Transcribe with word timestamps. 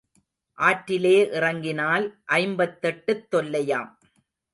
ஆற்றிலே 0.57 1.29
இறங்கினால் 1.31 2.05
ஐம்பத்தெட்டுத் 2.31 3.27
தொல்லையாம். 3.35 3.91